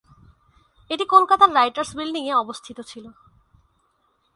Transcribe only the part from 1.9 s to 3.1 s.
বিল্ডিং-এ অবস্থিত ছিল।